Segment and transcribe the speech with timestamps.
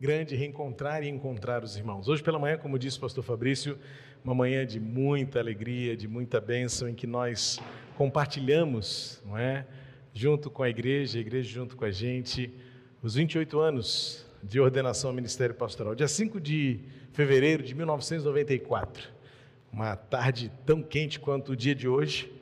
[0.00, 2.08] grande reencontrar e encontrar os irmãos.
[2.08, 3.76] Hoje pela manhã, como disse o pastor Fabrício,
[4.24, 7.58] uma manhã de muita alegria, de muita bênção, em que nós
[7.96, 9.66] compartilhamos, não é?
[10.14, 12.54] Junto com a igreja, a igreja junto com a gente,
[13.02, 15.96] os 28 anos de ordenação ao ministério pastoral.
[15.96, 16.78] Dia 5 de
[17.12, 19.08] fevereiro de 1994,
[19.72, 22.32] uma tarde tão quente quanto o dia de hoje,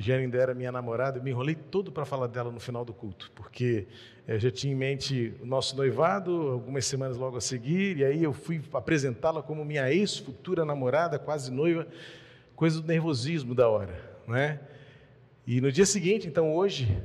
[0.00, 3.32] Jane era minha namorada, eu me enrolei todo para falar dela no final do culto,
[3.34, 3.88] porque
[4.28, 8.04] eu eh, já tinha em mente o nosso noivado, algumas semanas logo a seguir, e
[8.04, 11.84] aí eu fui apresentá-la como minha ex-futura namorada, quase noiva,
[12.54, 14.60] coisa do nervosismo da hora, não é?
[15.44, 17.02] E no dia seguinte, então hoje,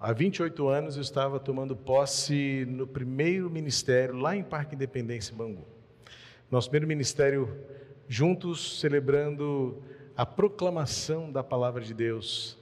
[0.00, 5.64] há 28 anos, eu estava tomando posse no primeiro ministério, lá em Parque Independência, Bangu.
[6.50, 7.56] Nosso primeiro ministério
[8.08, 9.80] juntos, celebrando
[10.22, 12.56] a proclamação da palavra de Deus.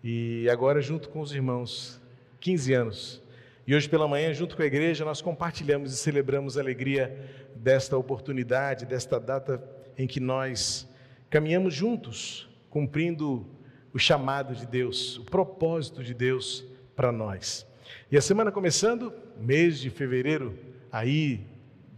[0.00, 2.00] E agora, junto com os irmãos,
[2.38, 3.22] 15 anos.
[3.66, 7.18] E hoje pela manhã, junto com a igreja, nós compartilhamos e celebramos a alegria
[7.56, 9.60] desta oportunidade, desta data
[9.98, 10.88] em que nós
[11.28, 13.44] caminhamos juntos, cumprindo
[13.92, 17.66] o chamado de Deus, o propósito de Deus para nós.
[18.08, 20.56] E a semana começando, mês de fevereiro,
[20.92, 21.44] aí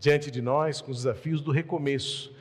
[0.00, 2.32] diante de nós, com os desafios do recomeço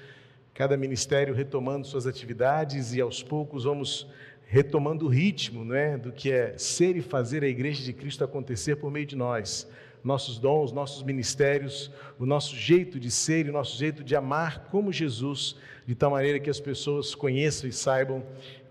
[0.54, 4.08] cada ministério retomando suas atividades e aos poucos vamos
[4.52, 8.76] retomando o ritmo né, do que é ser e fazer a igreja de Cristo acontecer
[8.76, 9.66] por meio de nós.
[10.04, 14.68] Nossos dons, nossos ministérios, o nosso jeito de ser e o nosso jeito de amar
[14.70, 18.24] como Jesus, de tal maneira que as pessoas conheçam e saibam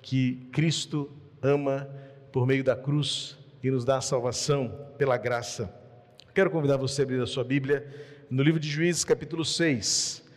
[0.02, 1.88] que Cristo ama
[2.30, 5.74] por meio da cruz e nos dá a salvação pela graça.
[6.34, 7.86] Quero convidar você a abrir a sua Bíblia
[8.28, 10.29] no livro de Juízes, capítulo 6.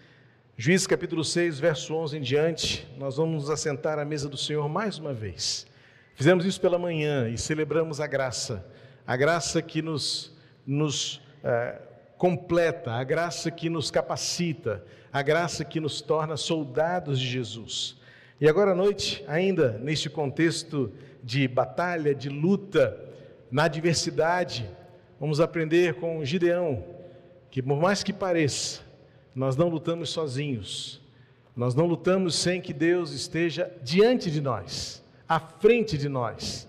[0.56, 4.70] Juízes capítulo 6, verso 11 em diante, nós vamos nos assentar à mesa do Senhor
[4.70, 5.66] mais uma vez.
[6.14, 8.64] Fizemos isso pela manhã e celebramos a graça,
[9.06, 10.32] a graça que nos,
[10.64, 11.82] nos é,
[12.20, 17.98] completa, a graça que nos capacita, a graça que nos torna soldados de Jesus.
[18.40, 20.94] E agora à noite, ainda neste contexto
[21.24, 22.96] de batalha, de luta,
[23.50, 24.70] na adversidade,
[25.20, 26.86] vamos aprender com Gideão,
[27.50, 28.93] que por mais que pareça,
[29.36, 31.02] nós não lutamos sozinhos.
[31.56, 36.68] Nós não lutamos sem que Deus esteja diante de nós, à frente de nós.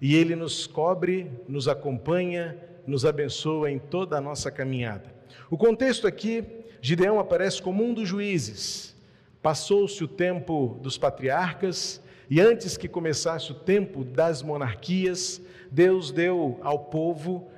[0.00, 2.56] E Ele nos cobre, nos acompanha,
[2.86, 5.14] nos abençoa em toda a nossa caminhada.
[5.50, 6.44] O contexto aqui,
[6.80, 8.96] Gideão aparece como um dos juízes.
[9.42, 16.58] Passou-se o tempo dos patriarcas, e antes que começasse o tempo das monarquias, Deus deu
[16.62, 17.50] ao povo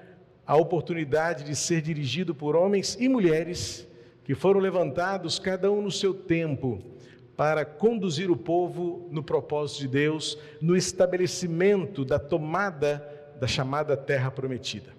[0.47, 3.87] a oportunidade de ser dirigido por homens e mulheres
[4.25, 6.83] que foram levantados, cada um no seu tempo,
[7.37, 14.31] para conduzir o povo no propósito de Deus, no estabelecimento da tomada da chamada Terra
[14.31, 14.93] Prometida.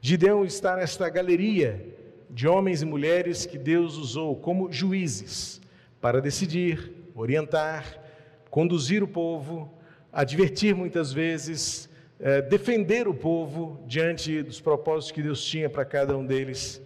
[0.00, 1.84] Gideão está nesta galeria
[2.28, 5.60] de homens e mulheres que Deus usou como juízes
[6.00, 7.84] para decidir, orientar,
[8.48, 9.72] conduzir o povo,
[10.12, 11.88] advertir muitas vezes,
[12.18, 16.80] eh, defender o povo diante dos propósitos que Deus tinha para cada um deles.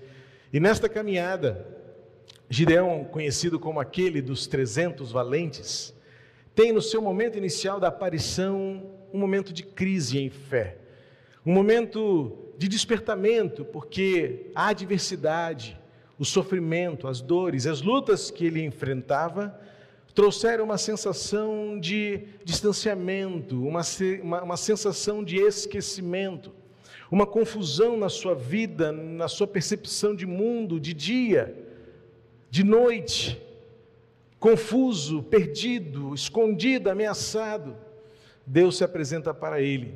[0.55, 1.67] E nesta caminhada,
[2.49, 5.93] Gideão, conhecido como aquele dos 300 valentes,
[6.55, 10.77] tem no seu momento inicial da aparição um momento de crise em fé,
[11.45, 15.77] um momento de despertamento, porque a adversidade,
[16.21, 19.61] o sofrimento, as dores, as lutas que ele enfrentava
[20.15, 23.81] trouxeram uma sensação de distanciamento, uma,
[24.23, 26.53] uma, uma sensação de esquecimento
[27.11, 31.55] uma confusão na sua vida, na sua percepção de mundo, de dia,
[32.51, 33.41] de noite,
[34.39, 37.77] confuso, perdido, escondido, ameaçado.
[38.47, 39.95] Deus se apresenta para ele.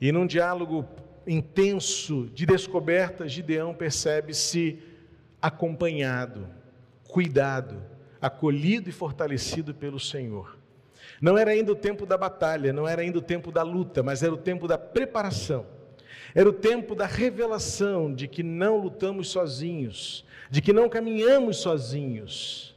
[0.00, 0.86] E num diálogo
[1.26, 4.78] intenso de descoberta, Gideão percebe-se
[5.40, 6.48] acompanhado,
[7.08, 7.82] cuidado,
[8.20, 10.58] acolhido e fortalecido pelo Senhor.
[11.20, 14.22] Não era ainda o tempo da batalha, não era ainda o tempo da luta, mas
[14.22, 15.81] era o tempo da preparação
[16.34, 22.74] era o tempo da revelação de que não lutamos sozinhos, de que não caminhamos sozinhos,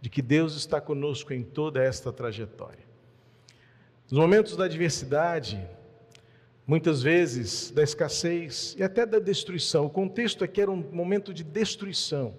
[0.00, 2.86] de que Deus está conosco em toda esta trajetória.
[4.10, 5.60] Nos momentos da adversidade,
[6.66, 11.42] muitas vezes da escassez e até da destruição, o contexto aqui era um momento de
[11.42, 12.34] destruição.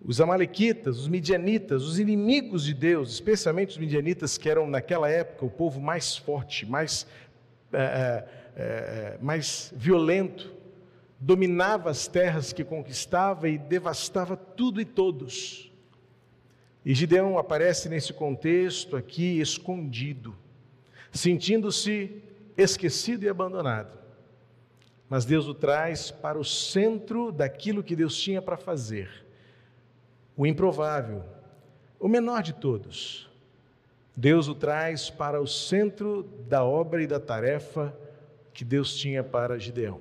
[0.00, 5.44] Os amalequitas, os midianitas, os inimigos de Deus, especialmente os midianitas, que eram naquela época
[5.44, 7.06] o povo mais forte, mais
[7.72, 8.24] é,
[8.58, 10.52] é, mais violento,
[11.20, 15.72] dominava as terras que conquistava e devastava tudo e todos.
[16.84, 20.34] E Gideão aparece nesse contexto aqui escondido,
[21.12, 22.22] sentindo-se
[22.56, 23.96] esquecido e abandonado.
[25.08, 29.08] mas Deus o traz para o centro daquilo que Deus tinha para fazer.
[30.36, 31.24] O improvável,
[31.98, 33.26] o menor de todos.
[34.14, 37.96] Deus o traz para o centro da obra e da tarefa
[38.58, 40.00] que Deus tinha para Gideão.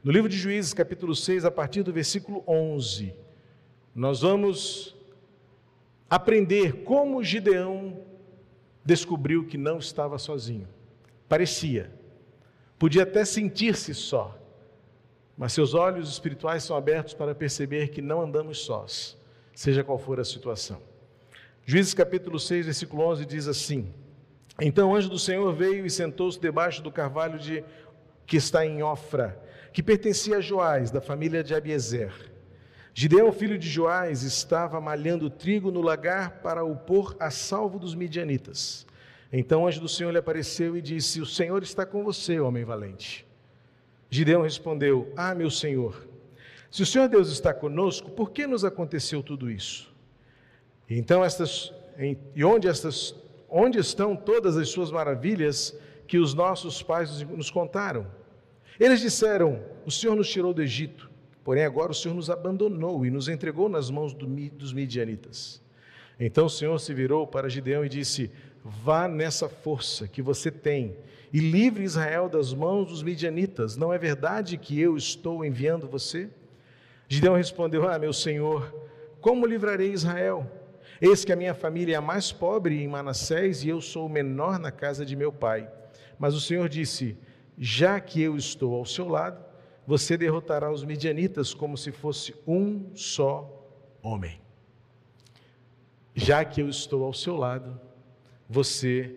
[0.00, 3.12] No livro de Juízes, capítulo 6, a partir do versículo 11,
[3.92, 4.94] nós vamos
[6.08, 8.00] aprender como Gideão
[8.84, 10.68] descobriu que não estava sozinho.
[11.28, 11.90] Parecia,
[12.78, 14.38] podia até sentir-se só,
[15.36, 19.18] mas seus olhos espirituais são abertos para perceber que não andamos sós,
[19.52, 20.80] seja qual for a situação.
[21.66, 23.92] Juízes capítulo 6, versículo 11 diz assim:
[24.60, 27.64] Então o anjo do Senhor veio e sentou-se debaixo do carvalho de
[28.26, 29.40] que está em Ofra,
[29.72, 32.12] que pertencia a Joás, da família de Abiezer.
[32.92, 37.94] Gideão, filho de Joás, estava malhando trigo no lagar para o pôr a salvo dos
[37.94, 38.86] midianitas.
[39.32, 42.64] Então o anjo do Senhor lhe apareceu e disse: O Senhor está com você, homem
[42.64, 43.26] valente.
[44.10, 46.06] Gideão respondeu: Ah, meu Senhor,
[46.70, 49.92] se o Senhor Deus está conosco, por que nos aconteceu tudo isso?
[50.88, 51.72] E então estas
[52.34, 53.14] e onde estas
[53.50, 55.76] onde estão todas as suas maravilhas
[56.06, 58.06] que os nossos pais nos contaram?
[58.78, 61.10] Eles disseram: O Senhor nos tirou do Egito
[61.42, 65.60] Porém, agora o Senhor nos abandonou e nos entregou nas mãos do, dos midianitas.
[66.18, 68.30] Então o Senhor se virou para Gideão e disse:
[68.62, 70.96] Vá nessa força que você tem
[71.32, 73.76] e livre Israel das mãos dos midianitas.
[73.76, 76.28] Não é verdade que eu estou enviando você?
[77.08, 78.72] Gideão respondeu: Ah, meu Senhor,
[79.20, 80.48] como livrarei Israel?
[81.00, 84.08] Eis que a minha família é a mais pobre em Manassés e eu sou o
[84.08, 85.70] menor na casa de meu pai.
[86.18, 87.16] Mas o Senhor disse:
[87.56, 89.42] Já que eu estou ao seu lado,
[89.86, 93.66] você derrotará os midianitas como se fosse um só
[94.02, 94.40] homem.
[96.14, 97.80] Já que eu estou ao seu lado,
[98.48, 99.16] você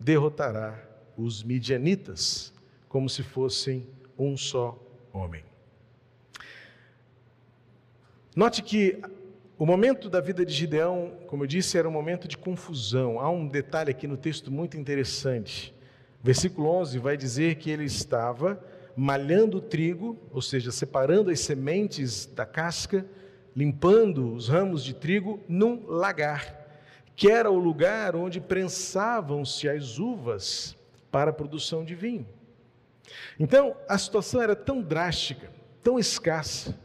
[0.00, 0.82] derrotará
[1.16, 2.54] os midianitas
[2.88, 3.86] como se fossem
[4.18, 4.78] um só
[5.12, 5.44] homem.
[8.34, 8.98] Note que
[9.58, 13.18] o momento da vida de Gideão, como eu disse, era um momento de confusão.
[13.18, 15.74] Há um detalhe aqui no texto muito interessante.
[16.22, 18.64] Versículo 11 vai dizer que ele estava
[18.96, 23.04] malhando o trigo, ou seja, separando as sementes da casca,
[23.54, 26.66] limpando os ramos de trigo num lagar,
[27.16, 30.76] que era o lugar onde prensavam-se as uvas
[31.10, 32.28] para a produção de vinho.
[33.40, 35.50] Então, a situação era tão drástica,
[35.82, 36.78] tão escassa.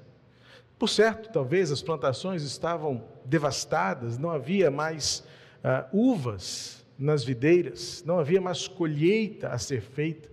[0.84, 5.24] Por certo, talvez as plantações estavam devastadas, não havia mais
[5.64, 10.30] uh, uvas nas videiras, não havia mais colheita a ser feita.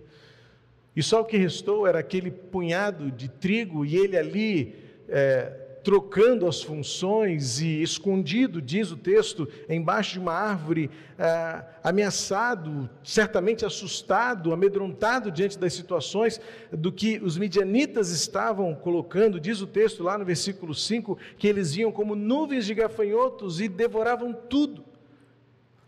[0.93, 4.75] E só o que restou era aquele punhado de trigo e ele ali
[5.07, 12.89] é, trocando as funções e escondido, diz o texto, embaixo de uma árvore, é, ameaçado,
[13.03, 16.39] certamente assustado, amedrontado diante das situações
[16.71, 21.73] do que os midianitas estavam colocando, diz o texto lá no versículo 5, que eles
[21.73, 24.83] vinham como nuvens de gafanhotos e devoravam tudo.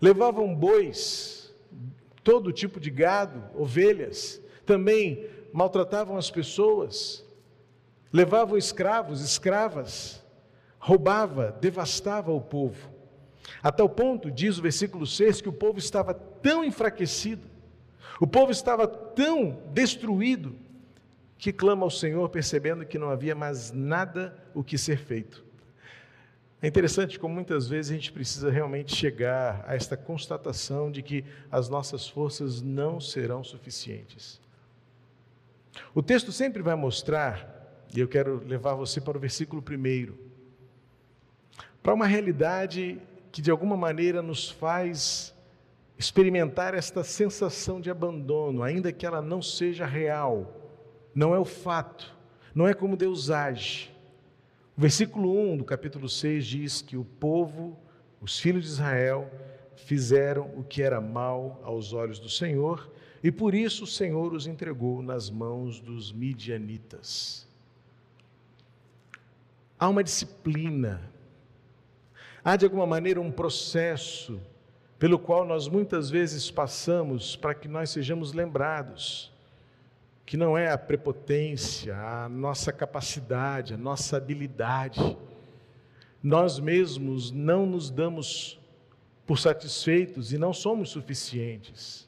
[0.01, 1.53] Levavam bois,
[2.23, 7.23] todo tipo de gado, ovelhas, também maltratavam as pessoas,
[8.13, 10.23] levavam escravos, escravas,
[10.77, 12.93] roubava, devastava o povo.
[13.61, 17.47] A tal ponto, diz o versículo 6, que o povo estava tão enfraquecido,
[18.21, 20.55] o povo estava tão destruído,
[21.37, 25.43] que clama ao Senhor, percebendo que não havia mais nada o que ser feito.
[26.61, 31.25] É interessante como muitas vezes a gente precisa realmente chegar a esta constatação de que
[31.51, 34.39] as nossas forças não serão suficientes.
[35.93, 37.62] O texto sempre vai mostrar,
[37.95, 40.17] e eu quero levar você para o versículo primeiro,
[41.81, 42.99] para uma realidade
[43.31, 45.33] que de alguma maneira nos faz
[45.97, 50.71] experimentar esta sensação de abandono, ainda que ela não seja real,
[51.13, 52.15] não é o fato,
[52.53, 53.91] não é como Deus age.
[54.75, 57.77] O versículo 1 do capítulo 6 diz que o povo,
[58.19, 59.29] os filhos de Israel,
[59.75, 62.91] fizeram o que era mal aos olhos do Senhor
[63.23, 67.47] e por isso o Senhor os entregou nas mãos dos midianitas.
[69.83, 71.01] Há uma disciplina,
[72.41, 74.39] há de alguma maneira um processo
[74.97, 79.29] pelo qual nós muitas vezes passamos para que nós sejamos lembrados
[80.25, 85.17] que não é a prepotência, a nossa capacidade, a nossa habilidade.
[86.23, 88.57] Nós mesmos não nos damos
[89.27, 92.07] por satisfeitos e não somos suficientes.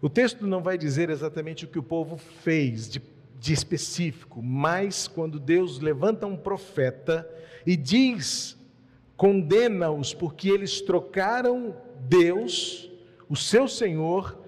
[0.00, 3.02] O texto não vai dizer exatamente o que o povo fez de,
[3.38, 7.28] de específico, mas quando Deus levanta um profeta
[7.66, 8.56] e diz,
[9.16, 12.90] condena-os porque eles trocaram Deus,
[13.28, 14.38] o seu Senhor,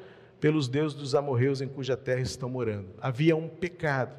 [0.41, 2.89] pelos deuses dos amorreus em cuja terra estão morando.
[3.01, 4.17] Havia um pecado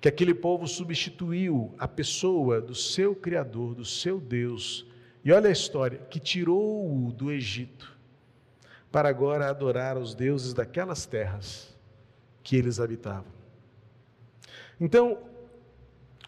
[0.00, 4.86] que aquele povo substituiu a pessoa do seu Criador, do seu Deus.
[5.24, 7.96] E olha a história: que tirou-o do Egito
[8.92, 11.73] para agora adorar os deuses daquelas terras
[12.44, 13.32] que eles habitavam.
[14.78, 15.18] Então,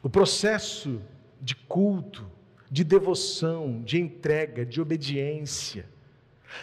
[0.03, 1.01] o processo
[1.41, 2.27] de culto,
[2.71, 5.85] de devoção, de entrega, de obediência,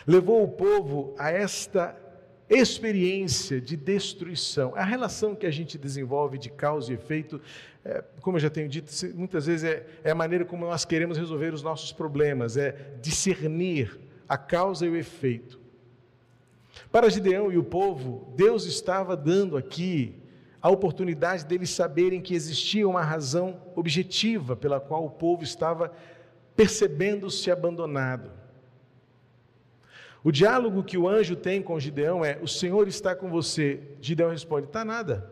[0.07, 1.95] levou o povo a esta
[2.49, 4.73] experiência de destruição.
[4.75, 7.39] A relação que a gente desenvolve de causa e efeito,
[7.85, 11.17] é, como eu já tenho dito, muitas vezes é, é a maneira como nós queremos
[11.17, 15.62] resolver os nossos problemas, é discernir a causa e o efeito.
[16.91, 20.23] Para Gideão e o povo, Deus estava dando aqui
[20.61, 25.91] a oportunidade deles saberem que existia uma razão objetiva pela qual o povo estava
[26.55, 28.31] percebendo-se abandonado.
[30.23, 33.81] O diálogo que o anjo tem com Gideão é: O Senhor está com você.
[33.99, 35.29] Gideão responde: Está nada.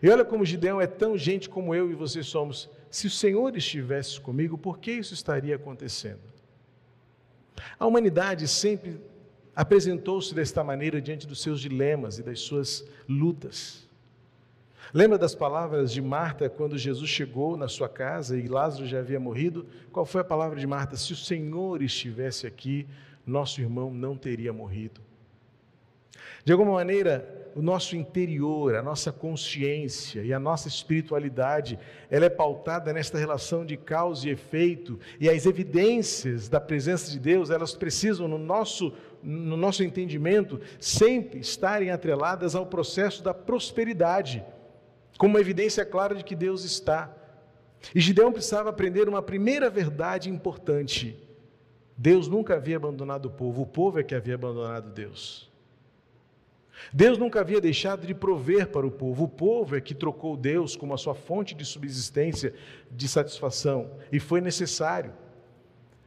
[0.00, 2.70] E olha como Gideão é tão gente como eu e você somos.
[2.90, 6.20] Se o Senhor estivesse comigo, por que isso estaria acontecendo?
[7.78, 9.00] A humanidade sempre
[9.54, 13.86] apresentou-se desta maneira diante dos seus dilemas e das suas lutas.
[14.92, 19.18] Lembra das palavras de Marta quando Jesus chegou na sua casa e Lázaro já havia
[19.18, 19.66] morrido?
[19.90, 20.96] Qual foi a palavra de Marta?
[20.96, 22.86] Se o Senhor estivesse aqui,
[23.26, 25.00] nosso irmão não teria morrido.
[26.44, 31.78] De alguma maneira, o nosso interior, a nossa consciência e a nossa espiritualidade,
[32.10, 37.20] ela é pautada nesta relação de causa e efeito, e as evidências da presença de
[37.20, 38.92] Deus, elas precisam no nosso
[39.22, 44.44] no nosso entendimento sempre estarem atreladas ao processo da prosperidade,
[45.18, 47.14] como uma evidência clara de que Deus está.
[47.94, 51.16] E Gideão precisava aprender uma primeira verdade importante:
[51.96, 55.50] Deus nunca havia abandonado o povo, o povo é que havia abandonado Deus.
[56.92, 60.74] Deus nunca havia deixado de prover para o povo, o povo é que trocou Deus
[60.74, 62.54] como a sua fonte de subsistência,
[62.90, 65.12] de satisfação, e foi necessário,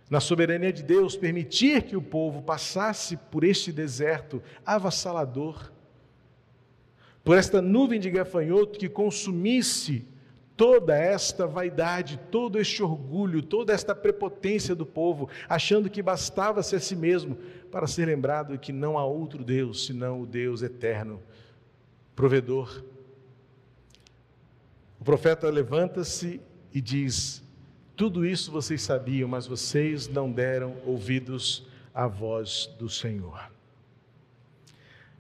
[0.10, 5.72] na soberania de Deus, permitir que o povo passasse por este deserto avassalador,
[7.24, 10.08] por esta nuvem de gafanhoto que consumisse
[10.56, 16.80] toda esta vaidade, todo este orgulho, toda esta prepotência do povo, achando que bastava-se a
[16.80, 17.38] si mesmo
[17.72, 21.22] para ser lembrado que não há outro Deus senão o Deus eterno,
[22.16, 22.84] provedor.
[25.00, 26.40] O profeta levanta-se
[26.74, 27.44] e diz:
[27.96, 33.50] Tudo isso vocês sabiam, mas vocês não deram ouvidos à voz do Senhor.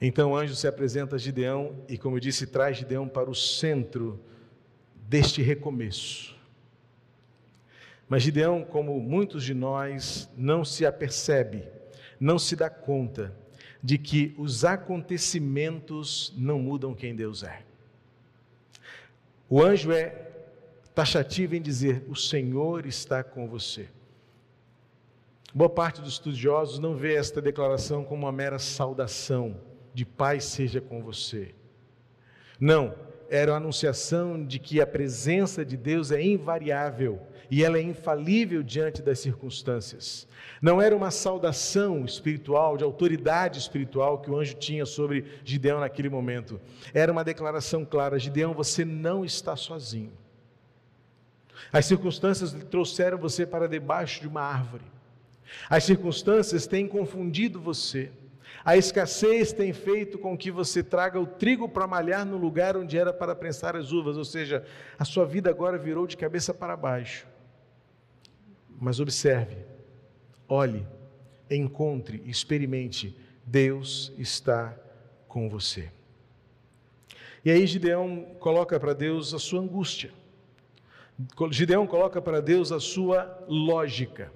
[0.02, 3.36] Então o anjo se apresenta a Gideão e, como eu disse, traz Gideão para o
[3.36, 4.20] centro
[5.08, 6.36] deste recomeço.
[8.10, 11.76] Mas Gideão, como muitos de nós, não se apercebe
[12.20, 13.34] não se dá conta
[13.82, 17.62] de que os acontecimentos não mudam quem Deus é.
[19.48, 20.25] O anjo é
[20.96, 23.90] taxativo em dizer: O Senhor está com você.
[25.54, 29.62] Boa parte dos estudiosos não vê esta declaração como uma mera saudação
[29.94, 31.54] de paz seja com você.
[32.60, 32.94] Não,
[33.30, 38.62] era a anunciação de que a presença de Deus é invariável e ela é infalível
[38.62, 40.28] diante das circunstâncias.
[40.62, 46.10] Não era uma saudação espiritual, de autoridade espiritual que o anjo tinha sobre Gideão naquele
[46.10, 46.60] momento.
[46.94, 50.12] Era uma declaração clara: Gideão, você não está sozinho.
[51.72, 54.84] As circunstâncias trouxeram você para debaixo de uma árvore.
[55.70, 58.12] As circunstâncias têm confundido você.
[58.64, 62.98] A escassez tem feito com que você traga o trigo para malhar no lugar onde
[62.98, 64.66] era para prensar as uvas, ou seja,
[64.98, 67.28] a sua vida agora virou de cabeça para baixo.
[68.80, 69.58] Mas observe,
[70.50, 70.86] olhe,
[71.50, 74.76] encontre, experimente, Deus está
[75.28, 75.92] com você.
[77.44, 80.12] E aí Gideão coloca para Deus a sua angústia.
[81.52, 84.32] Gideão coloca para Deus a sua lógica.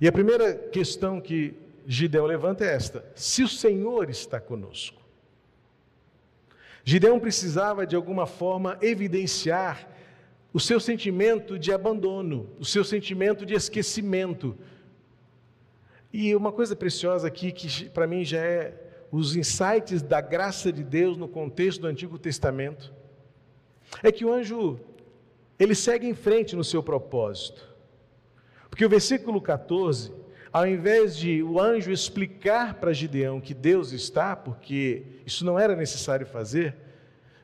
[0.00, 1.54] E a primeira questão que
[1.86, 4.98] Gideão levanta é esta: se o Senhor está conosco.
[6.84, 9.86] Gideão precisava de alguma forma evidenciar
[10.52, 14.56] o seu sentimento de abandono, o seu sentimento de esquecimento.
[16.10, 18.74] E uma coisa preciosa aqui, que para mim já é
[19.10, 22.92] os insights da graça de Deus no contexto do Antigo Testamento,
[24.02, 24.80] é que o anjo,
[25.58, 27.68] ele segue em frente no seu propósito.
[28.70, 30.12] Porque o versículo 14,
[30.52, 35.74] ao invés de o anjo explicar para Gideão que Deus está, porque isso não era
[35.74, 36.76] necessário fazer,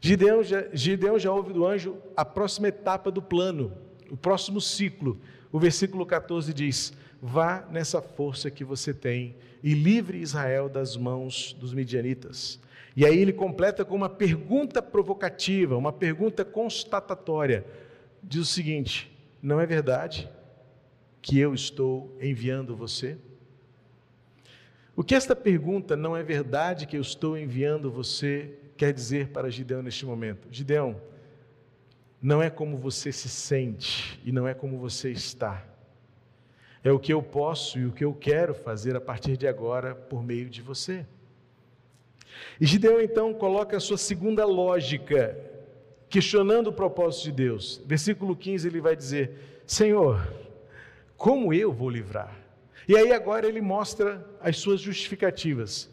[0.00, 3.73] Gideão já, Gideão já ouve do anjo a próxima etapa do plano,
[4.11, 5.18] o próximo ciclo.
[5.50, 6.92] O versículo 14 diz:
[7.23, 12.61] vá nessa força que você tem e livre Israel das mãos dos midianitas.
[12.94, 17.64] E aí ele completa com uma pergunta provocativa, uma pergunta constatatória.
[18.26, 19.11] Diz o seguinte:
[19.43, 20.28] não é verdade
[21.21, 23.19] que eu estou enviando você?
[24.97, 29.50] O que esta pergunta, não é verdade que eu estou enviando você, quer dizer para
[29.50, 30.49] Gideão neste momento?
[30.50, 31.00] Gideão,
[32.23, 35.62] não é como você se sente e não é como você está.
[36.83, 39.95] É o que eu posso e o que eu quero fazer a partir de agora
[39.95, 41.04] por meio de você.
[42.61, 45.37] E Gideão então coloca a sua segunda lógica,
[46.14, 47.83] questionando o propósito de Deus.
[47.85, 50.33] Versículo 15 ele vai dizer: Senhor,
[51.16, 52.33] como eu vou livrar?
[52.87, 55.90] E aí agora ele mostra as suas justificativas.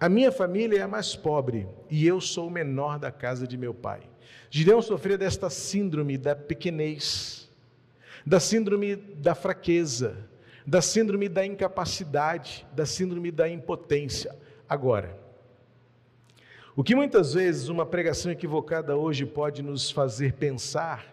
[0.00, 3.58] A minha família é a mais pobre e eu sou o menor da casa de
[3.58, 4.00] meu pai.
[4.48, 7.50] Gideão sofria desta síndrome da pequenez,
[8.24, 10.16] da síndrome da fraqueza,
[10.66, 14.34] da síndrome da incapacidade, da síndrome da impotência.
[14.66, 15.21] Agora,
[16.74, 21.12] o que muitas vezes uma pregação equivocada hoje pode nos fazer pensar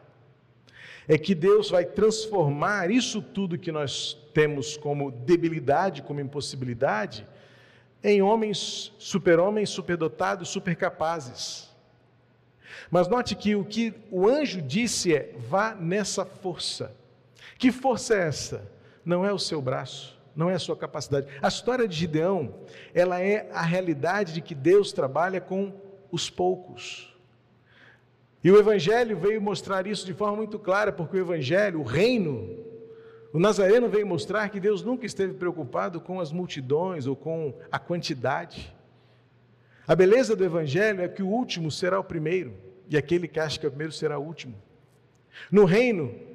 [1.07, 7.27] é que Deus vai transformar isso tudo que nós temos como debilidade, como impossibilidade,
[8.03, 11.67] em homens, super-homens, superdotados, supercapazes.
[12.91, 16.95] Mas note que o que o anjo disse é: vá nessa força.
[17.57, 18.71] Que força é essa?
[19.03, 21.27] Não é o seu braço, não é a sua capacidade.
[21.41, 22.55] A história de Gideão,
[22.93, 25.73] ela é a realidade de que Deus trabalha com
[26.09, 27.13] os poucos.
[28.41, 32.55] E o Evangelho veio mostrar isso de forma muito clara, porque o Evangelho, o reino,
[33.33, 37.77] o Nazareno veio mostrar que Deus nunca esteve preocupado com as multidões ou com a
[37.77, 38.73] quantidade.
[39.85, 42.53] A beleza do Evangelho é que o último será o primeiro,
[42.87, 44.55] e aquele que acha que é o primeiro será o último.
[45.51, 46.28] No reino,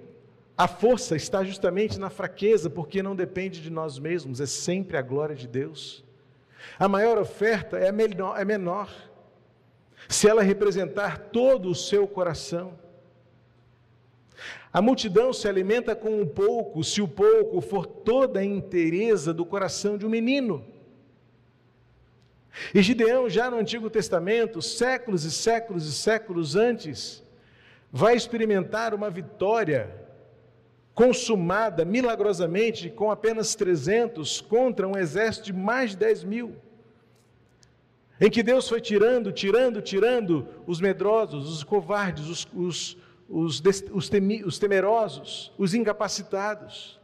[0.57, 5.03] a força está justamente na fraqueza, porque não depende de nós mesmos, é sempre a
[5.03, 6.05] glória de Deus.
[6.79, 8.89] A maior oferta é, menor, é menor,
[10.09, 12.79] se ela representar todo o seu coração.
[14.73, 19.45] A multidão se alimenta com o pouco, se o pouco for toda a inteireza do
[19.45, 20.65] coração de um menino.
[22.73, 27.25] E Gideão, já no Antigo Testamento, séculos e séculos e séculos antes,
[27.91, 30.04] vai experimentar uma vitória
[30.95, 36.57] consumada milagrosamente com apenas 300 contra um exército de mais de 10 mil.
[38.21, 42.97] Em que Deus foi tirando, tirando, tirando os medrosos, os covardes, os, os,
[43.29, 47.01] os, os, temi, os temerosos, os incapacitados,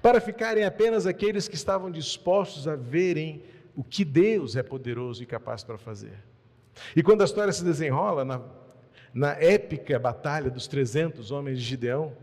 [0.00, 3.42] para ficarem apenas aqueles que estavam dispostos a verem
[3.76, 6.16] o que Deus é poderoso e capaz para fazer.
[6.96, 8.40] E quando a história se desenrola na,
[9.12, 12.16] na épica batalha dos 300 homens de Gideão,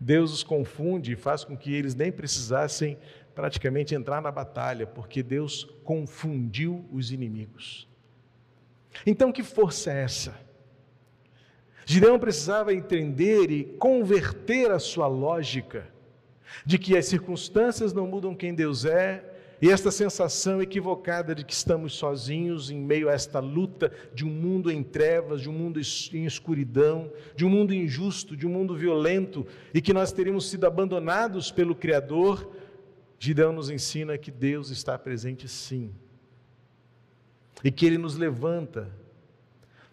[0.00, 2.98] Deus os confunde e faz com que eles nem precisassem
[3.34, 7.88] praticamente entrar na batalha, porque Deus confundiu os inimigos.
[9.04, 10.44] Então, que força é essa?
[11.84, 15.86] Gideão precisava entender e converter a sua lógica
[16.64, 19.33] de que as circunstâncias não mudam quem Deus é,
[19.64, 24.28] e esta sensação equivocada de que estamos sozinhos em meio a esta luta de um
[24.28, 25.80] mundo em trevas, de um mundo
[26.12, 30.66] em escuridão, de um mundo injusto, de um mundo violento e que nós teríamos sido
[30.66, 32.54] abandonados pelo Criador,
[33.18, 35.94] Gideão nos ensina que Deus está presente sim.
[37.64, 38.92] E que Ele nos levanta,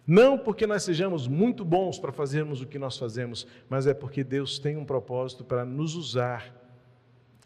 [0.06, 4.22] não porque nós sejamos muito bons para fazermos o que nós fazemos, mas é porque
[4.22, 6.61] Deus tem um propósito para nos usar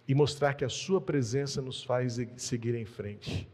[0.09, 3.49] e mostrar que a Sua presença nos faz seguir em frente.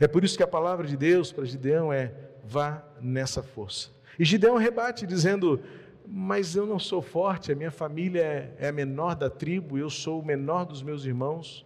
[0.00, 2.12] É por isso que a palavra de Deus para Gideão é:
[2.44, 3.90] vá nessa força.
[4.18, 5.60] E Gideão rebate, dizendo:
[6.06, 10.20] Mas eu não sou forte, a minha família é a menor da tribo, eu sou
[10.20, 11.64] o menor dos meus irmãos.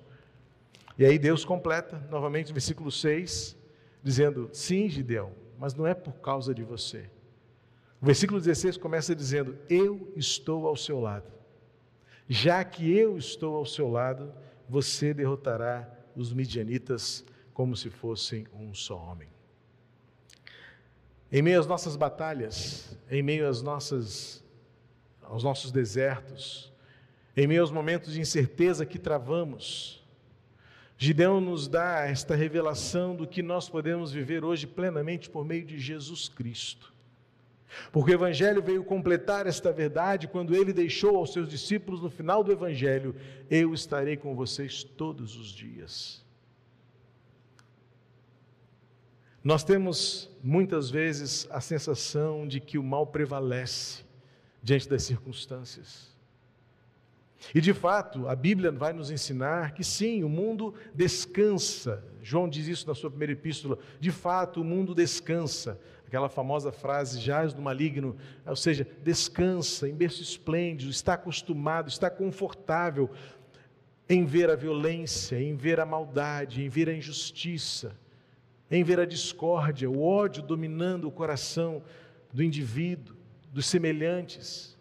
[0.98, 3.57] E aí Deus completa, novamente, no versículo 6,
[4.03, 7.11] dizendo: Sim, Gideão, mas não é por causa de você.
[8.01, 11.31] O versículo 16 começa dizendo: Eu estou ao seu lado.
[12.33, 14.33] Já que eu estou ao seu lado,
[14.66, 19.29] você derrotará os midianitas como se fossem um só homem.
[21.31, 24.42] Em meio às nossas batalhas, em meio às nossas,
[25.21, 26.73] aos nossos desertos,
[27.37, 30.03] em meio aos momentos de incerteza que travamos,
[30.97, 35.79] Gideão nos dá esta revelação do que nós podemos viver hoje plenamente por meio de
[35.79, 36.95] Jesus Cristo.
[37.90, 42.42] Porque o Evangelho veio completar esta verdade quando ele deixou aos seus discípulos no final
[42.44, 43.14] do Evangelho:
[43.50, 46.22] Eu estarei com vocês todos os dias.
[49.42, 54.04] Nós temos muitas vezes a sensação de que o mal prevalece
[54.62, 56.12] diante das circunstâncias.
[57.52, 62.04] E de fato, a Bíblia vai nos ensinar que sim, o mundo descansa.
[62.22, 63.78] João diz isso na sua primeira epístola.
[63.98, 65.80] De fato, o mundo descansa.
[66.12, 72.11] Aquela famosa frase, jaz do maligno, ou seja, descansa em berço esplêndido, está acostumado, está
[72.11, 73.09] confortável
[74.07, 77.96] em ver a violência, em ver a maldade, em ver a injustiça,
[78.70, 81.83] em ver a discórdia, o ódio dominando o coração
[82.31, 83.16] do indivíduo,
[83.51, 84.79] dos semelhantes.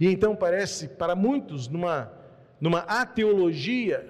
[0.00, 2.10] E então parece, para muitos, numa,
[2.58, 4.08] numa ateologia,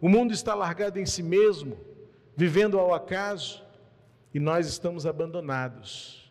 [0.00, 1.76] o mundo está largado em si mesmo,
[2.34, 3.65] vivendo ao acaso,
[4.36, 6.30] e nós estamos abandonados,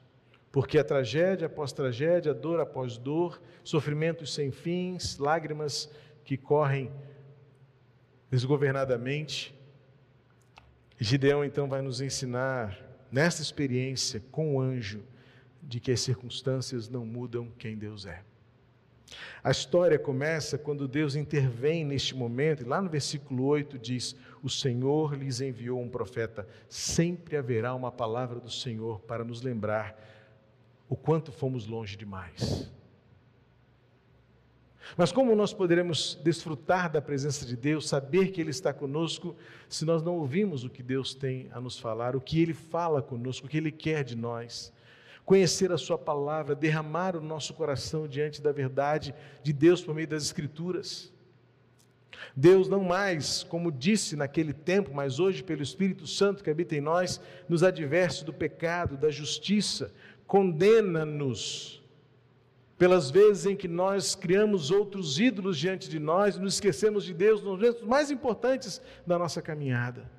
[0.52, 5.92] porque a tragédia após tragédia, dor após dor, sofrimentos sem fins, lágrimas
[6.24, 6.92] que correm
[8.30, 9.60] desgovernadamente.
[11.00, 12.80] Gideão então vai nos ensinar,
[13.12, 15.04] nesta experiência com o anjo,
[15.64, 18.22] de que as circunstâncias não mudam quem Deus é.
[19.44, 24.50] A história começa quando Deus intervém neste momento, e lá no versículo 8 diz: O
[24.50, 26.48] Senhor lhes enviou um profeta.
[26.68, 29.96] Sempre haverá uma palavra do Senhor para nos lembrar
[30.90, 32.72] o quanto fomos longe demais.
[34.96, 39.36] Mas como nós poderemos desfrutar da presença de Deus, saber que Ele está conosco,
[39.68, 43.02] se nós não ouvimos o que Deus tem a nos falar, o que Ele fala
[43.02, 44.72] conosco, o que Ele quer de nós?
[45.26, 50.08] Conhecer a Sua palavra, derramar o nosso coração diante da verdade de Deus por meio
[50.08, 51.12] das Escrituras.
[52.36, 56.82] Deus não mais, como disse naquele tempo, mas hoje, pelo Espírito Santo que habita em
[56.82, 59.92] nós, nos adverte do pecado, da justiça,
[60.28, 61.84] condena-nos
[62.78, 67.42] pelas vezes em que nós criamos outros ídolos diante de nós nos esquecemos de Deus
[67.42, 70.10] nos momentos mais importantes da nossa caminhada.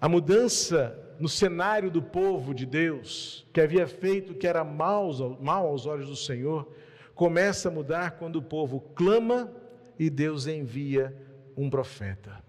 [0.00, 5.66] A mudança no cenário do povo de Deus, que havia feito que era mal, mal
[5.66, 6.72] aos olhos do Senhor,
[7.14, 9.52] começa a mudar quando o povo clama
[9.98, 11.16] e Deus envia
[11.56, 12.42] um profeta.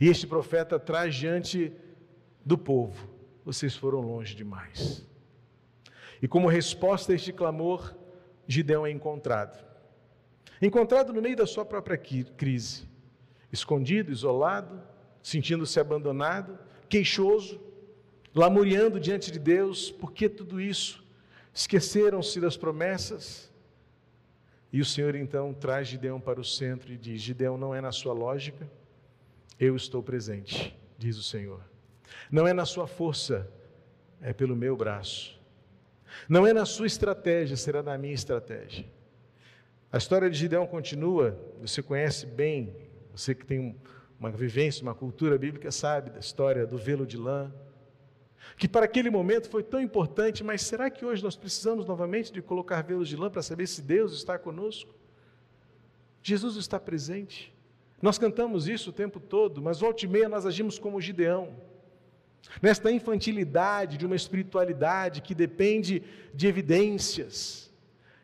[0.00, 1.70] E este profeta traz diante
[2.42, 3.10] do povo:
[3.44, 5.06] vocês foram longe demais.
[6.22, 7.94] E como resposta a este clamor,
[8.46, 9.62] Gideão é encontrado.
[10.62, 12.88] Encontrado no meio da sua própria crise,
[13.52, 14.82] escondido, isolado,
[15.22, 17.60] sentindo-se abandonado, queixoso,
[18.34, 21.04] lamuriando diante de Deus, por que tudo isso?
[21.52, 23.50] Esqueceram-se das promessas?
[24.72, 27.90] E o Senhor então traz Gideão para o centro e diz: Gideão não é na
[27.90, 28.70] sua lógica,
[29.58, 31.60] eu estou presente, diz o Senhor.
[32.30, 33.50] Não é na sua força,
[34.20, 35.38] é pelo meu braço.
[36.28, 38.84] Não é na sua estratégia, será na minha estratégia.
[39.92, 42.76] A história de Gideão continua, você conhece bem,
[43.12, 43.74] você que tem um,
[44.20, 47.50] uma vivência, uma cultura bíblica, sabe da história do velo de lã,
[48.58, 52.42] que para aquele momento foi tão importante, mas será que hoje nós precisamos novamente de
[52.42, 54.94] colocar velos de lã para saber se Deus está conosco?
[56.22, 57.54] Jesus está presente.
[58.02, 61.56] Nós cantamos isso o tempo todo, mas volta e meia nós agimos como Gideão.
[62.60, 66.02] Nesta infantilidade de uma espiritualidade que depende
[66.34, 67.69] de evidências,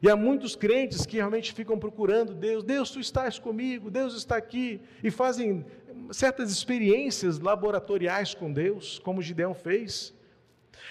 [0.02, 4.37] e há muitos crentes que realmente ficam procurando Deus, Deus, tu estás comigo, Deus está
[4.37, 5.64] aqui, e fazem
[6.11, 10.14] certas experiências laboratoriais com Deus, como Gideão fez.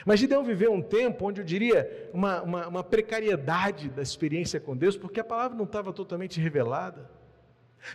[0.05, 4.75] Mas Gideão viveu um tempo onde eu diria uma, uma, uma precariedade da experiência com
[4.75, 7.09] Deus, porque a palavra não estava totalmente revelada.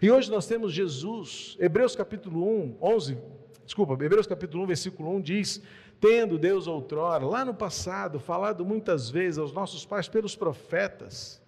[0.00, 3.18] E hoje nós temos Jesus, Hebreus capítulo 1, 11,
[3.64, 5.62] desculpa, Hebreus capítulo 1, versículo 1 diz:
[6.00, 11.42] tendo Deus outrora, lá no passado, falado muitas vezes aos nossos pais pelos profetas,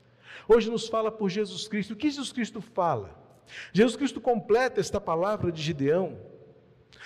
[0.47, 1.95] hoje nos fala por Jesus Cristo.
[1.95, 3.19] O que Jesus Cristo fala?
[3.73, 6.19] Jesus Cristo completa esta palavra de Gideão.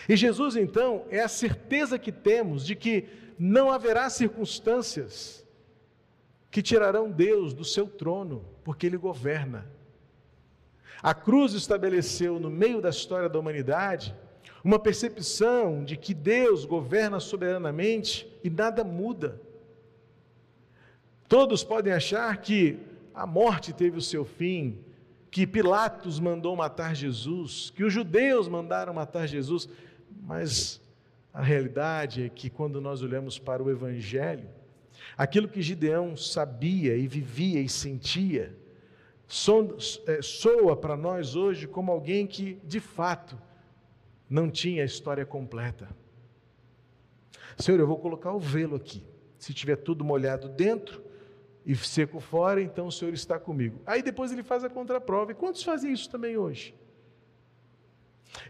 [0.08, 5.46] E Jesus, então, é a certeza que temos de que não haverá circunstâncias
[6.50, 9.70] que tirarão Deus do seu trono, porque Ele governa.
[11.02, 14.14] A cruz estabeleceu no meio da história da humanidade
[14.66, 19.40] uma percepção de que Deus governa soberanamente e nada muda.
[21.28, 22.76] Todos podem achar que
[23.14, 24.80] a morte teve o seu fim,
[25.30, 29.68] que Pilatos mandou matar Jesus, que os judeus mandaram matar Jesus,
[30.20, 30.80] mas
[31.32, 34.48] a realidade é que quando nós olhamos para o Evangelho,
[35.16, 38.52] aquilo que Gideão sabia e vivia e sentia,
[40.08, 43.38] é, soa para nós hoje como alguém que, de fato,
[44.28, 45.88] não tinha a história completa.
[47.58, 49.04] Senhor, eu vou colocar o velo aqui.
[49.38, 51.02] Se tiver tudo molhado dentro
[51.64, 53.80] e seco fora, então o Senhor está comigo.
[53.86, 55.32] Aí depois ele faz a contraprova.
[55.32, 56.74] E quantos fazem isso também hoje?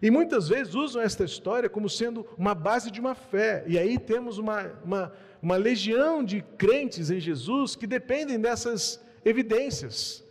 [0.03, 3.65] E muitas vezes usam esta história como sendo uma base de uma fé.
[3.67, 10.25] E aí temos uma, uma, uma legião de crentes em Jesus que dependem dessas evidências,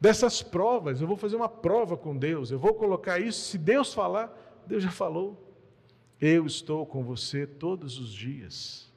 [0.00, 1.00] dessas provas.
[1.00, 3.40] Eu vou fazer uma prova com Deus, eu vou colocar isso.
[3.50, 5.42] Se Deus falar, Deus já falou.
[6.20, 8.90] Eu estou com você todos os dias.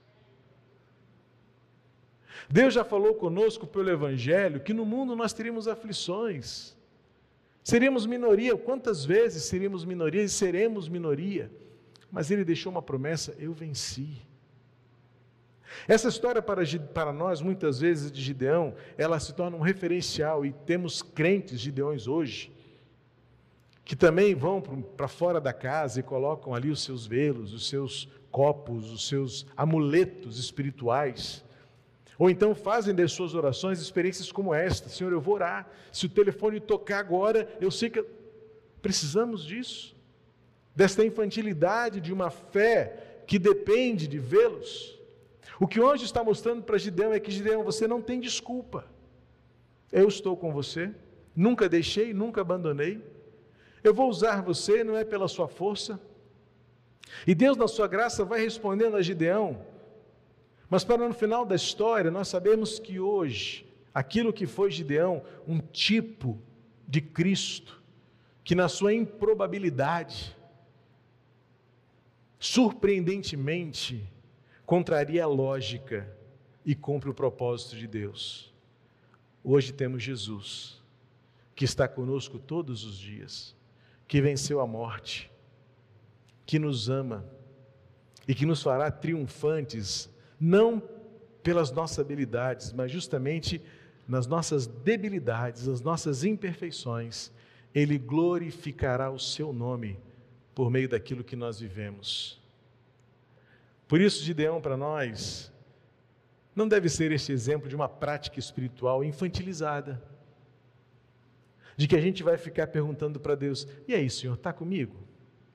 [2.50, 6.76] Deus já falou conosco pelo Evangelho que no mundo nós teríamos aflições.
[7.64, 11.52] Seríamos minoria, quantas vezes seríamos minoria e seremos minoria?
[12.12, 14.18] Mas ele deixou uma promessa: eu venci.
[15.88, 20.51] Essa história para, para nós, muitas vezes, de Gideão, ela se torna um referencial e
[20.51, 22.51] temos crentes Gideões hoje,
[23.84, 28.08] que também vão para fora da casa e colocam ali os seus velos, os seus
[28.32, 31.43] copos, os seus amuletos espirituais.
[32.17, 35.67] Ou então fazem das suas orações experiências como esta: Senhor, eu vou orar.
[35.91, 38.05] Se o telefone tocar agora, eu sei que.
[38.82, 39.95] Precisamos disso.
[40.75, 44.99] Desta infantilidade de uma fé que depende de vê-los.
[45.60, 48.86] O que hoje está mostrando para Gideão é que Gideão, você não tem desculpa.
[49.91, 50.91] Eu estou com você,
[51.36, 53.04] nunca deixei, nunca abandonei.
[53.84, 56.00] Eu vou usar você, não é pela sua força.
[57.26, 59.65] E Deus, na sua graça, vai respondendo a Gideão
[60.69, 65.60] mas para no final da história, nós sabemos que hoje, aquilo que foi Gideão, um
[65.60, 66.39] tipo
[66.88, 67.82] de Cristo,
[68.43, 70.36] que na sua improbabilidade,
[72.38, 74.08] surpreendentemente,
[74.69, 76.08] contraria a lógica
[76.63, 78.53] e cumpre o propósito de Deus.
[79.43, 80.79] Hoje temos Jesus,
[81.55, 83.55] que está conosco todos os dias,
[84.08, 85.32] que venceu a morte,
[86.45, 87.25] que nos ama
[88.27, 90.08] e que nos fará triunfantes
[90.39, 90.79] não
[91.41, 93.60] pelas nossas habilidades, mas justamente
[94.08, 97.32] nas nossas debilidades, nas nossas imperfeições,
[97.73, 99.97] Ele glorificará o Seu nome
[100.53, 102.39] por meio daquilo que nós vivemos.
[103.89, 105.52] Por isso, Gideão, para nós,
[106.56, 109.99] não deve ser este exemplo de uma prática espiritual infantilizada,
[111.75, 114.95] de que a gente vai ficar perguntando para Deus: e aí, Senhor, está comigo?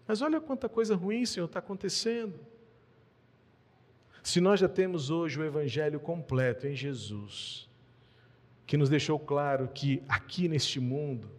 [0.04, 2.40] Mas olha quanta coisa ruim, Senhor, está acontecendo.
[4.20, 7.70] Se nós já temos hoje o Evangelho completo em Jesus,
[8.66, 11.30] que nos deixou claro que aqui neste mundo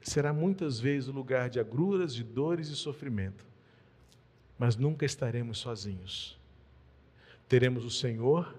[0.00, 3.51] será muitas vezes o lugar de agruras, de dores e sofrimento,
[4.62, 6.38] mas nunca estaremos sozinhos.
[7.48, 8.56] Teremos o Senhor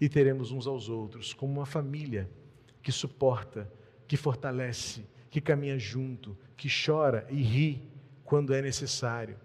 [0.00, 2.26] e teremos uns aos outros, como uma família
[2.82, 3.70] que suporta,
[4.08, 7.82] que fortalece, que caminha junto, que chora e ri
[8.24, 9.36] quando é necessário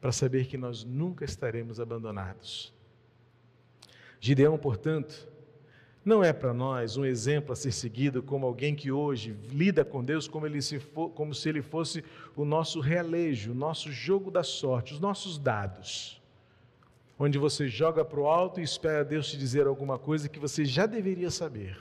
[0.00, 2.72] para saber que nós nunca estaremos abandonados.
[4.20, 5.26] Gideão, portanto,
[6.04, 10.04] não é para nós um exemplo a ser seguido como alguém que hoje lida com
[10.04, 12.04] Deus como, ele se for, como se ele fosse
[12.36, 16.20] o nosso realejo, o nosso jogo da sorte, os nossos dados.
[17.18, 20.64] Onde você joga para o alto e espera Deus te dizer alguma coisa que você
[20.64, 21.78] já deveria saber.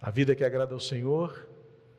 [0.00, 1.46] A vida que agrada ao Senhor,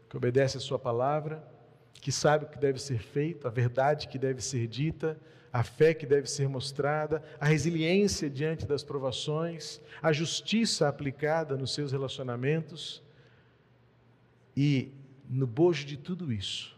[0.09, 1.45] que obedece a Sua palavra,
[1.93, 5.19] que sabe o que deve ser feito, a verdade que deve ser dita,
[5.57, 11.73] a fé que deve ser mostrada, a resiliência diante das provações, a justiça aplicada nos
[11.73, 13.01] seus relacionamentos
[14.55, 14.91] e,
[15.27, 16.77] no bojo de tudo isso,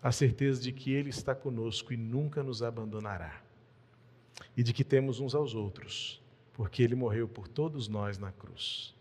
[0.00, 3.42] a certeza de que Ele está conosco e nunca nos abandonará,
[4.56, 8.94] e de que temos uns aos outros, porque Ele morreu por todos nós na cruz.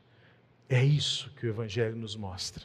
[0.67, 2.63] É isso que o Evangelho nos mostra.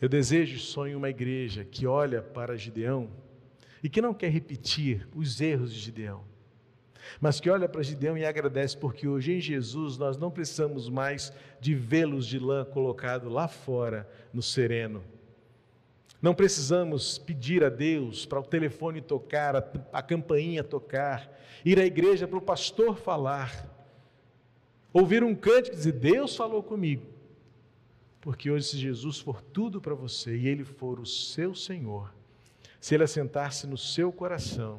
[0.00, 3.10] Eu desejo e sonho uma igreja que olha para Gideão
[3.84, 6.24] e que não quer repetir os erros de Gideão,
[7.20, 11.30] mas que olha para Gideão e agradece, porque hoje em Jesus nós não precisamos mais
[11.60, 15.04] de velos de lã colocado lá fora no sereno.
[16.22, 21.30] Não precisamos pedir a Deus para o telefone tocar, a, a campainha tocar,
[21.62, 23.70] ir à igreja para o pastor falar,
[24.94, 27.04] ouvir um cântico e dizer: Deus falou comigo.
[28.18, 32.10] Porque hoje, se Jesus for tudo para você e Ele for o seu Senhor,
[32.84, 34.78] se Ele assentar-se no seu coração,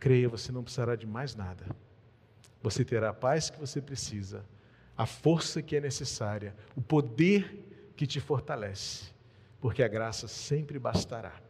[0.00, 1.64] creia, você não precisará de mais nada.
[2.60, 4.44] Você terá a paz que você precisa,
[4.96, 9.12] a força que é necessária, o poder que te fortalece,
[9.60, 11.40] porque a graça sempre bastará.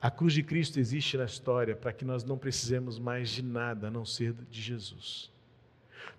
[0.00, 3.88] A cruz de Cristo existe na história para que nós não precisemos mais de nada
[3.88, 5.30] a não ser de Jesus.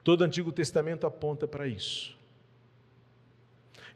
[0.04, 2.17] Todo o Antigo Testamento aponta para isso.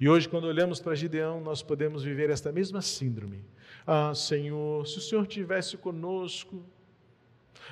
[0.02, 3.46] E hoje, quando olhamos para Gideão, nós podemos viver esta mesma síndrome.
[3.86, 6.66] Ah, Senhor, se o Senhor tivesse conosco.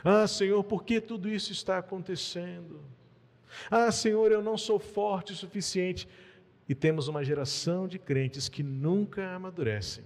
[0.04, 2.82] Ah, Senhor, por que tudo isso está acontecendo?
[3.72, 6.08] Ah, Senhor, eu não sou forte o suficiente.
[6.68, 10.04] e temos uma geração de crentes que nunca amadurecem,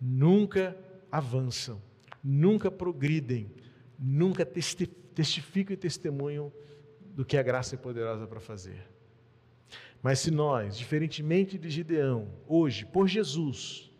[0.00, 0.76] nunca
[1.10, 1.82] avançam,
[2.22, 3.50] nunca progridem,
[3.98, 6.52] nunca testificam e testemunham
[7.00, 8.91] do que a graça é poderosa para fazer.
[10.02, 13.90] Mas se nós, diferentemente de Gideão, hoje, por Jesus,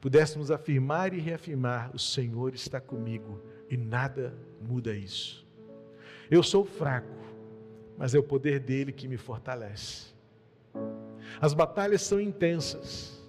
[0.00, 5.46] pudéssemos afirmar e reafirmar: o Senhor está comigo e nada muda isso.
[6.28, 7.14] Eu sou fraco,
[7.96, 10.12] mas é o poder dele que me fortalece.
[11.40, 13.22] As batalhas são intensas,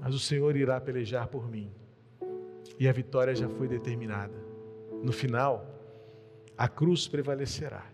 [0.00, 1.70] mas o Senhor irá pelejar por mim.
[2.78, 4.34] E a vitória já foi determinada.
[5.02, 5.66] No final,
[6.56, 7.84] a cruz prevalecerá.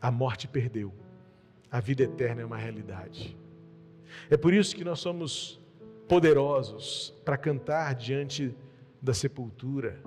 [0.00, 0.92] A morte perdeu.
[1.72, 3.34] A vida eterna é uma realidade.
[4.28, 5.58] É por isso que nós somos
[6.06, 8.54] poderosos para cantar diante
[9.00, 9.98] da sepultura,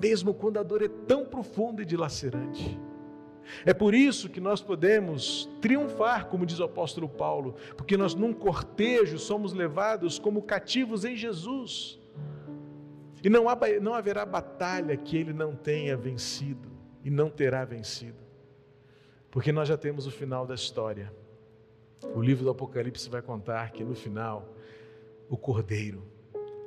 [0.00, 2.78] mesmo quando a dor é tão profunda e dilacerante.
[3.66, 8.32] É por isso que nós podemos triunfar, como diz o apóstolo Paulo, porque nós num
[8.32, 11.98] cortejo somos levados como cativos em Jesus.
[13.22, 16.70] E não, há, não haverá batalha que ele não tenha vencido
[17.04, 18.22] e não terá vencido,
[19.30, 21.12] porque nós já temos o final da história.
[22.14, 24.54] O livro do Apocalipse vai contar que no final,
[25.28, 26.02] o cordeiro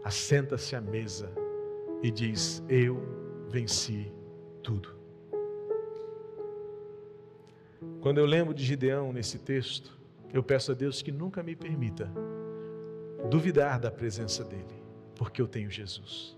[0.03, 1.29] assenta-se à mesa
[2.01, 3.01] e diz: Eu
[3.49, 4.11] venci
[4.61, 4.95] tudo.
[7.99, 9.97] Quando eu lembro de Gideão nesse texto,
[10.33, 12.09] eu peço a Deus que nunca me permita
[13.29, 14.83] duvidar da presença dele,
[15.15, 16.37] porque eu tenho Jesus.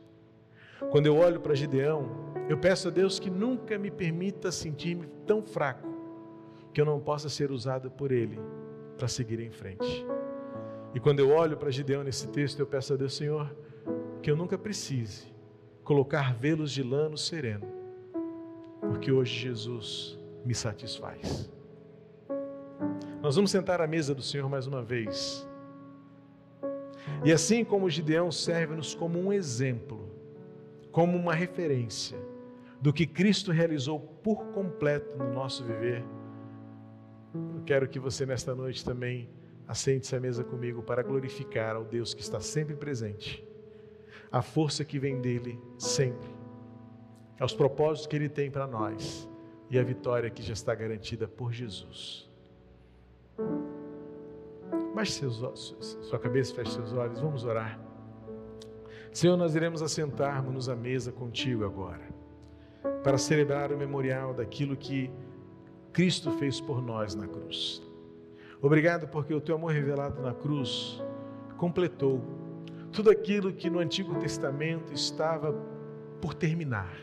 [0.92, 5.42] Quando eu olho para Gideão, eu peço a Deus que nunca me permita sentir-me tão
[5.42, 5.95] fraco
[6.76, 8.38] que eu não possa ser usado por ele
[8.98, 10.06] para seguir em frente.
[10.94, 13.56] E quando eu olho para Gideão nesse texto, eu peço a Deus, Senhor,
[14.22, 15.34] que eu nunca precise
[15.86, 17.66] colocar velos de lã no sereno,
[18.82, 21.50] porque hoje Jesus me satisfaz.
[23.22, 25.48] Nós vamos sentar à mesa do Senhor mais uma vez.
[27.24, 30.10] E assim como Gideão serve-nos como um exemplo,
[30.92, 32.20] como uma referência
[32.82, 36.04] do que Cristo realizou por completo no nosso viver,
[37.56, 39.30] eu quero que você nesta noite também
[39.68, 43.46] assente-se à mesa comigo para glorificar ao Deus que está sempre presente,
[44.32, 46.30] a força que vem dele sempre,
[47.40, 49.30] aos propósitos que ele tem para nós
[49.70, 52.30] e a vitória que já está garantida por Jesus.
[54.94, 57.80] Baixe seus, sua cabeça, feche seus olhos, vamos orar.
[59.12, 62.04] Senhor, nós iremos assentar-nos à mesa contigo agora,
[63.04, 65.12] para celebrar o memorial daquilo que
[65.96, 67.82] Cristo fez por nós na cruz.
[68.62, 71.02] Obrigado porque o teu amor revelado na cruz
[71.56, 72.22] completou
[72.92, 75.54] tudo aquilo que no Antigo Testamento estava
[76.20, 76.94] por terminar.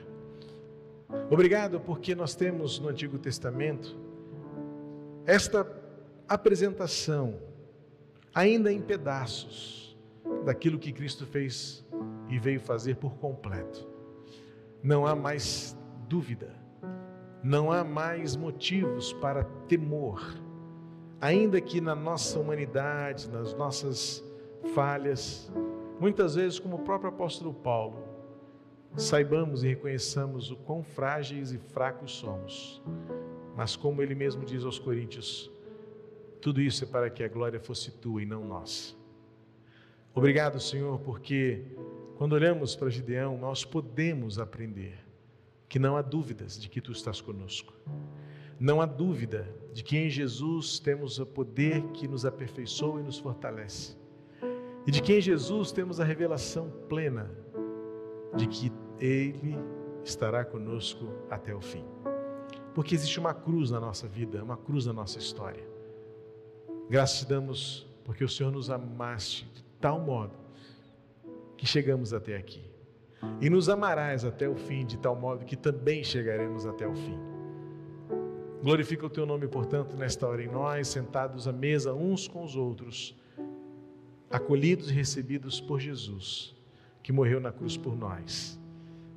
[1.31, 3.97] Obrigado porque nós temos no Antigo Testamento
[5.25, 5.67] esta
[6.29, 7.41] apresentação,
[8.35, 9.97] ainda em pedaços,
[10.45, 11.83] daquilo que Cristo fez
[12.29, 13.89] e veio fazer por completo.
[14.83, 15.75] Não há mais
[16.07, 16.62] dúvida,
[17.43, 20.37] não há mais motivos para temor,
[21.21, 24.25] ainda que na nossa humanidade, nas nossas
[24.75, 25.51] falhas,
[25.99, 27.99] muitas vezes, como o próprio apóstolo Paulo,
[28.97, 32.81] saibamos e reconheçamos o quão frágeis e fracos somos.
[33.57, 35.51] Mas como ele mesmo diz aos Coríntios,
[36.41, 38.95] tudo isso é para que a glória fosse tua e não nossa.
[40.15, 41.65] Obrigado, Senhor, porque
[42.17, 45.12] quando olhamos para Gideão, nós podemos aprender
[45.73, 47.73] que não há dúvidas de que tu estás conosco.
[48.61, 53.19] Não há dúvida de que em Jesus temos o poder que nos aperfeiçoa e nos
[53.19, 53.97] fortalece.
[54.87, 57.31] E de que em Jesus temos a revelação plena
[58.37, 59.57] de que Ele
[60.05, 61.87] estará conosco até o fim.
[62.75, 65.67] Porque existe uma cruz na nossa vida, uma cruz na nossa história.
[66.91, 70.35] Graças te damos porque o Senhor nos amaste de tal modo
[71.57, 72.72] que chegamos até aqui.
[73.41, 77.19] E nos amarás até o fim, de tal modo que também chegaremos até o fim.
[78.63, 82.57] Glorifica o teu nome, portanto, nesta hora em nós, sentados à mesa uns com os
[82.57, 83.17] outros,
[84.31, 86.55] acolhidos e recebidos por Jesus,
[87.03, 88.59] que morreu na cruz por nós,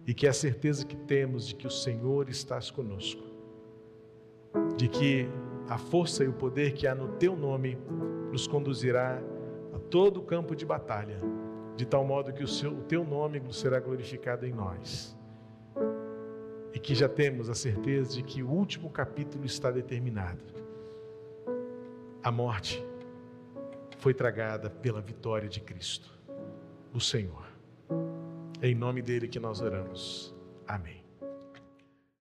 [0.08, 3.36] e que é a certeza que temos de que o Senhor estás conosco
[4.78, 5.28] de que
[5.68, 7.78] a força e o poder que há no teu nome
[8.32, 9.22] nos conduzirá
[9.74, 11.20] a todo o campo de batalha,
[11.76, 15.16] de tal modo que o, seu, o teu nome será glorificado em nós.
[16.74, 20.44] E que já temos a certeza de que o último capítulo está determinado.
[22.24, 22.86] A morte
[23.98, 26.12] foi tragada pela vitória de Cristo,
[26.94, 27.46] o Senhor.
[28.62, 30.36] É em nome dele que nós oramos.
[30.68, 31.05] Amém.